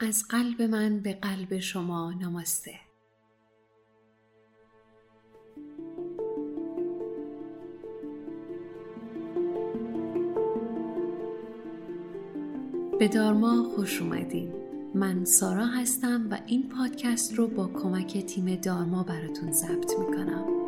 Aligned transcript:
از 0.00 0.24
قلب 0.30 0.62
من 0.62 1.00
به 1.00 1.12
قلب 1.12 1.58
شما 1.58 2.12
نماسته 2.12 2.74
به 12.98 13.08
دارما 13.08 13.62
خوش 13.62 14.02
اومدین. 14.02 14.52
من 14.94 15.24
سارا 15.24 15.66
هستم 15.66 16.28
و 16.30 16.38
این 16.46 16.68
پادکست 16.68 17.34
رو 17.34 17.48
با 17.48 17.66
کمک 17.66 18.18
تیم 18.26 18.54
دارما 18.54 19.02
براتون 19.02 19.52
ضبط 19.52 19.92
می‌کنم. 19.98 20.65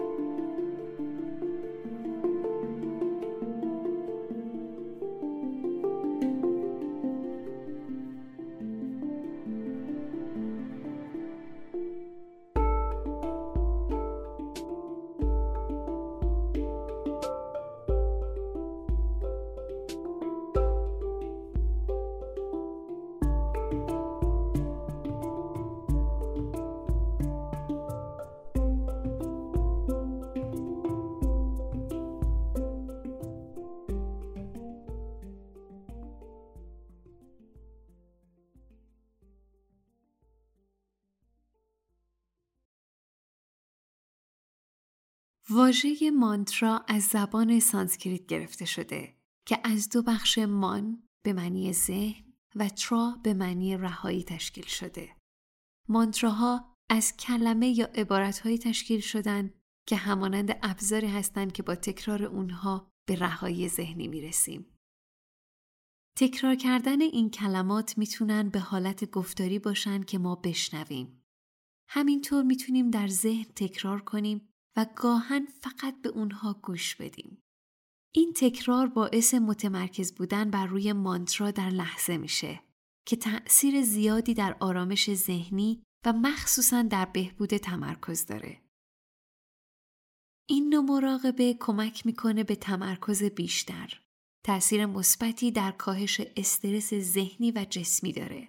واژه 45.50 46.10
مانترا 46.10 46.84
از 46.88 47.02
زبان 47.02 47.60
سانسکریت 47.60 48.26
گرفته 48.26 48.64
شده 48.64 49.16
که 49.46 49.60
از 49.64 49.88
دو 49.88 50.02
بخش 50.02 50.38
مان 50.38 51.02
به 51.24 51.32
معنی 51.32 51.72
ذهن 51.72 52.24
و 52.56 52.68
ترا 52.68 53.20
به 53.22 53.34
معنی 53.34 53.76
رهایی 53.76 54.24
تشکیل 54.24 54.66
شده. 54.66 55.16
مانتراها 55.88 56.74
از 56.90 57.16
کلمه 57.16 57.68
یا 57.68 57.86
عبارتهایی 57.86 58.58
تشکیل 58.58 59.00
شدن 59.00 59.54
که 59.88 59.96
همانند 59.96 60.58
ابزاری 60.62 61.06
هستند 61.06 61.52
که 61.52 61.62
با 61.62 61.74
تکرار 61.74 62.24
اونها 62.24 62.90
به 63.08 63.14
رهایی 63.14 63.68
ذهنی 63.68 64.08
می‌رسیم. 64.08 64.74
تکرار 66.18 66.54
کردن 66.54 67.00
این 67.00 67.30
کلمات 67.30 67.98
می‌تونن 67.98 68.48
به 68.48 68.60
حالت 68.60 69.10
گفتاری 69.10 69.58
باشن 69.58 70.02
که 70.02 70.18
ما 70.18 70.34
بشنویم. 70.34 71.22
همینطور 71.88 72.42
می‌تونیم 72.42 72.90
در 72.90 73.08
ذهن 73.08 73.44
تکرار 73.44 74.00
کنیم 74.00 74.48
و 74.78 74.86
گاهن 74.96 75.46
فقط 75.46 76.02
به 76.02 76.08
اونها 76.08 76.52
گوش 76.62 76.96
بدیم. 76.96 77.42
این 78.14 78.32
تکرار 78.36 78.86
باعث 78.86 79.34
متمرکز 79.34 80.14
بودن 80.14 80.50
بر 80.50 80.66
روی 80.66 80.92
مانترا 80.92 81.50
در 81.50 81.70
لحظه 81.70 82.18
میشه 82.18 82.60
که 83.06 83.16
تأثیر 83.16 83.82
زیادی 83.82 84.34
در 84.34 84.56
آرامش 84.60 85.14
ذهنی 85.14 85.82
و 86.06 86.12
مخصوصا 86.12 86.82
در 86.82 87.04
بهبود 87.04 87.56
تمرکز 87.56 88.26
داره. 88.26 88.62
این 90.48 90.74
نوع 90.74 90.84
مراقبه 90.84 91.56
کمک 91.60 92.06
می‌کنه 92.06 92.44
به 92.44 92.56
تمرکز 92.56 93.22
بیشتر. 93.22 94.00
تأثیر 94.44 94.86
مثبتی 94.86 95.50
در 95.50 95.70
کاهش 95.70 96.20
استرس 96.36 96.94
ذهنی 96.94 97.52
و 97.52 97.66
جسمی 97.70 98.12
داره 98.12 98.48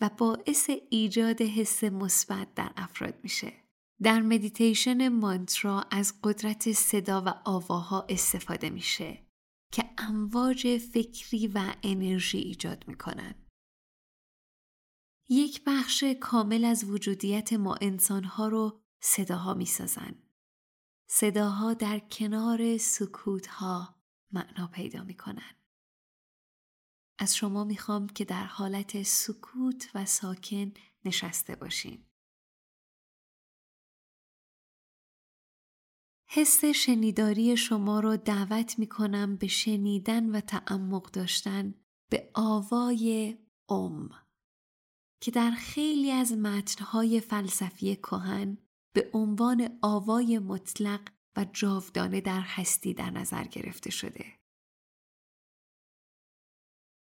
و 0.00 0.10
باعث 0.18 0.70
ایجاد 0.90 1.42
حس 1.42 1.84
مثبت 1.84 2.54
در 2.54 2.72
افراد 2.76 3.14
میشه. 3.22 3.63
در 4.02 4.20
مدیتیشن 4.20 5.08
مانترا 5.08 5.84
از 5.90 6.14
قدرت 6.22 6.72
صدا 6.72 7.22
و 7.26 7.28
آواها 7.44 8.06
استفاده 8.08 8.70
میشه 8.70 9.26
که 9.72 9.90
امواج 9.98 10.78
فکری 10.78 11.46
و 11.46 11.74
انرژی 11.82 12.38
ایجاد 12.38 12.88
می‌کنن. 12.88 13.34
یک 15.28 15.62
بخش 15.66 16.04
کامل 16.20 16.64
از 16.64 16.84
وجودیت 16.84 17.52
ما 17.52 17.74
انسانها 17.80 18.48
رو 18.48 18.82
صداها 19.00 19.54
می‌سازن. 19.54 20.14
صداها 21.08 21.74
در 21.74 21.98
کنار 21.98 22.76
سکوتها 22.76 23.94
معنا 24.32 24.66
پیدا 24.66 25.04
می‌کنن. 25.04 25.54
از 27.18 27.36
شما 27.36 27.64
می‌خوام 27.64 28.06
که 28.06 28.24
در 28.24 28.44
حالت 28.44 29.02
سکوت 29.02 29.90
و 29.94 30.04
ساکن 30.04 30.72
نشسته 31.04 31.56
باشین. 31.56 32.06
حس 36.36 36.64
شنیداری 36.64 37.56
شما 37.56 38.00
رو 38.00 38.16
دعوت 38.16 38.78
می 38.78 38.86
کنم 38.86 39.36
به 39.36 39.46
شنیدن 39.46 40.36
و 40.36 40.40
تعمق 40.40 41.10
داشتن 41.10 41.74
به 42.10 42.30
آوای 42.34 43.36
ام 43.68 44.10
که 45.20 45.30
در 45.30 45.50
خیلی 45.50 46.10
از 46.10 46.32
متنهای 46.32 47.20
فلسفی 47.20 47.96
کهن 47.96 48.58
به 48.94 49.10
عنوان 49.12 49.78
آوای 49.82 50.38
مطلق 50.38 51.00
و 51.36 51.46
جاودانه 51.52 52.20
در 52.20 52.40
هستی 52.40 52.94
در 52.94 53.10
نظر 53.10 53.44
گرفته 53.44 53.90
شده. 53.90 54.24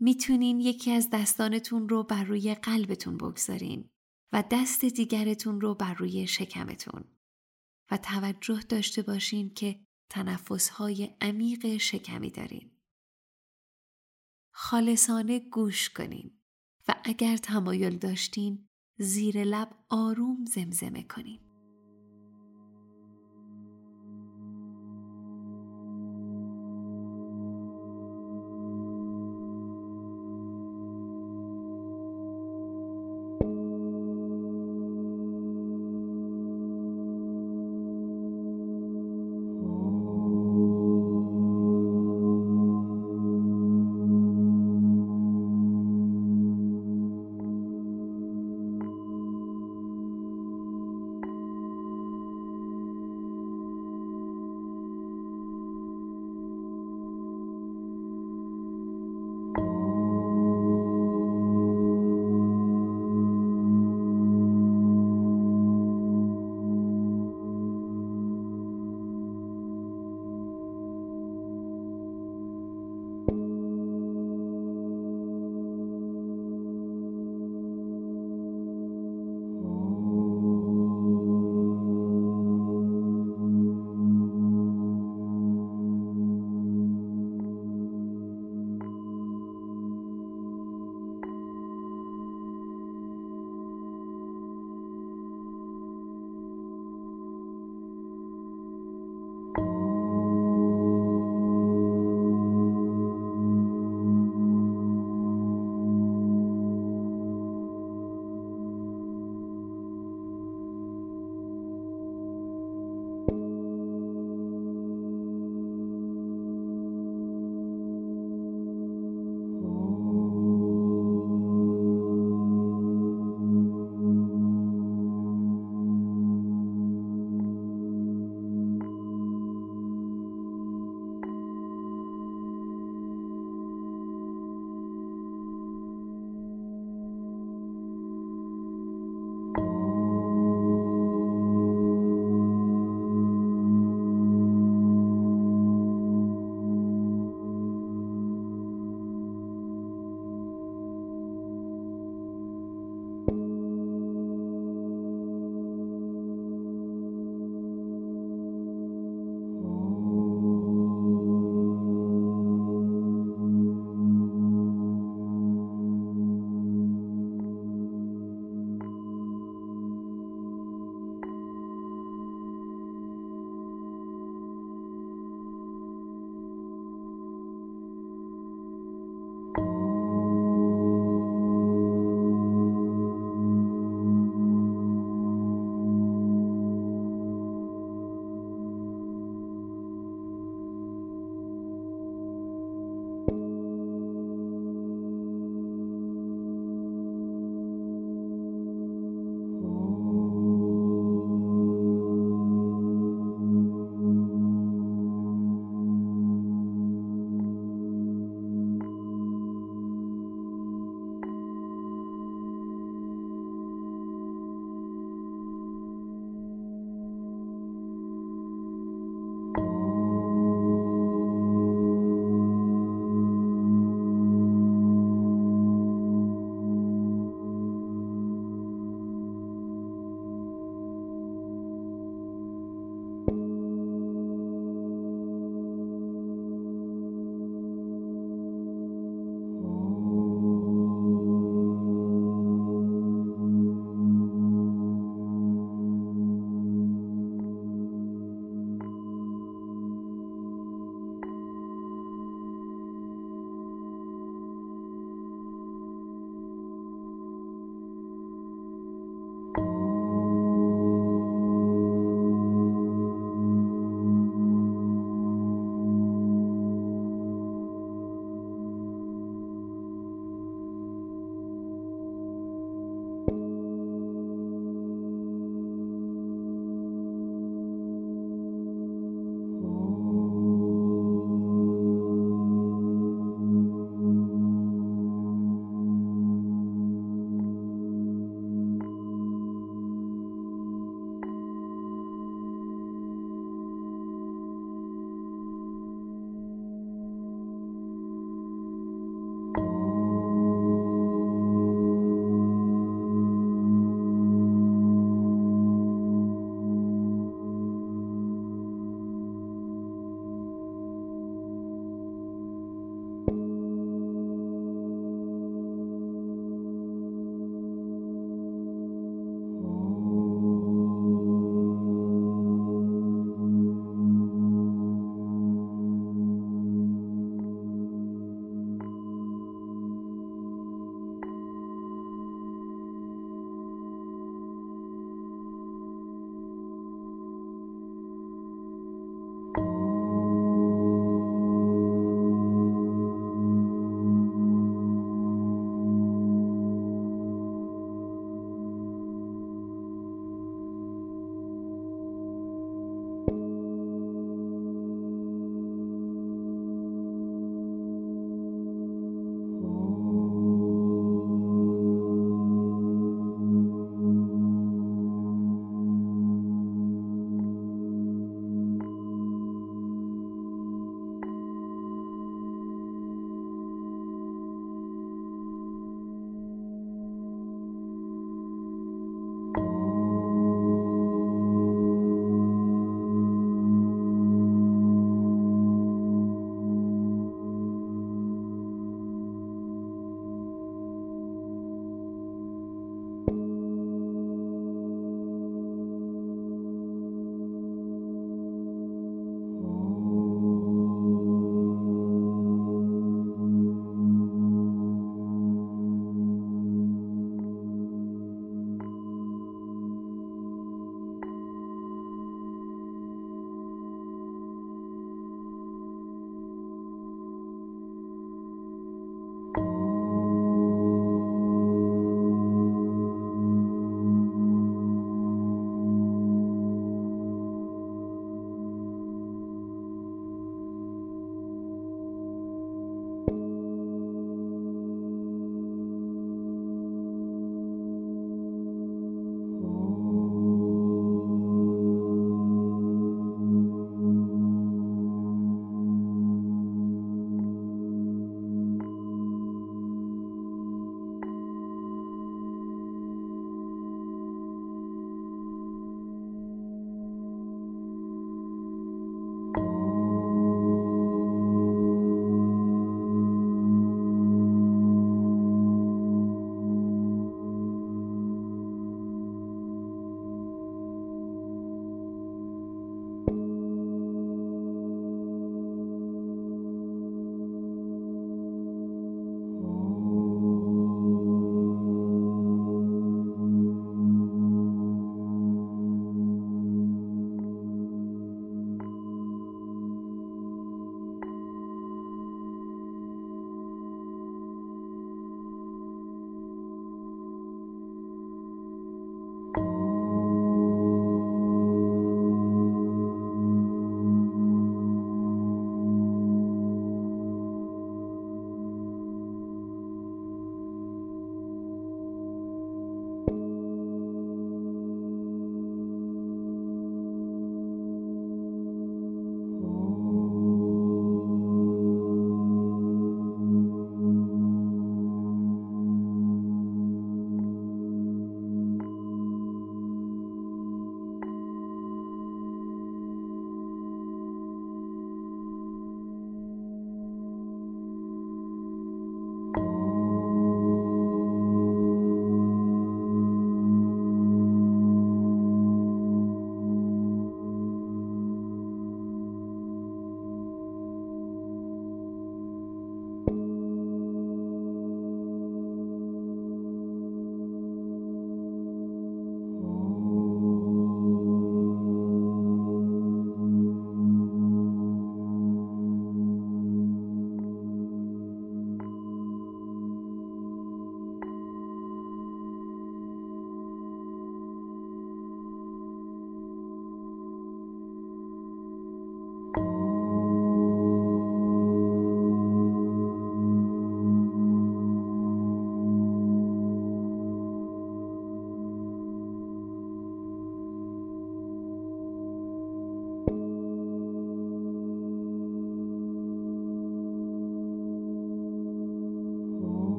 می‌تونین 0.00 0.60
یکی 0.60 0.90
از 0.90 1.10
دستانتون 1.12 1.88
رو 1.88 2.02
بر 2.02 2.24
روی 2.24 2.54
قلبتون 2.54 3.16
بگذارین 3.16 3.90
و 4.32 4.44
دست 4.50 4.84
دیگرتون 4.84 5.60
رو 5.60 5.74
بر 5.74 5.94
روی 5.94 6.26
شکمتون. 6.26 7.04
و 7.92 7.96
توجه 7.96 8.60
داشته 8.60 9.02
باشین 9.02 9.54
که 9.54 9.80
تنفسهای 10.10 11.16
عمیق 11.20 11.76
شکمی 11.76 12.30
دارین. 12.30 12.70
خالصانه 14.50 15.38
گوش 15.38 15.90
کنین 15.90 16.40
و 16.88 16.94
اگر 17.04 17.36
تمایل 17.36 17.98
داشتین 17.98 18.68
زیر 18.98 19.44
لب 19.44 19.84
آروم 19.88 20.44
زمزمه 20.44 21.02
کنین. 21.02 21.51